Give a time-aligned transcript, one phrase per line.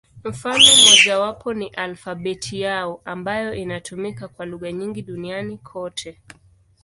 [0.23, 6.17] Mfano mmojawapo ni alfabeti yao, ambayo inatumika kwa lugha nyingi duniani kote.